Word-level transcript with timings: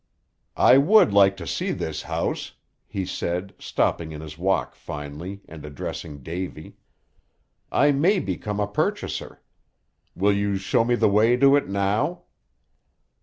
"I 0.57 0.79
would 0.79 1.13
like 1.13 1.37
to 1.37 1.45
see 1.45 1.71
this 1.71 2.01
house," 2.01 2.53
he 2.87 3.05
said, 3.05 3.53
stopping 3.59 4.11
in 4.11 4.21
his 4.21 4.35
walk 4.35 4.73
finally, 4.73 5.41
and 5.47 5.63
addressing 5.63 6.23
Davy. 6.23 6.75
"I 7.71 7.91
may 7.91 8.17
become 8.19 8.59
a 8.59 8.65
purchaser. 8.65 9.43
Will 10.15 10.33
you 10.33 10.55
show 10.57 10.83
me 10.83 10.95
the 10.95 11.07
way 11.07 11.37
to 11.37 11.55
it, 11.55 11.69
now?" 11.69 12.23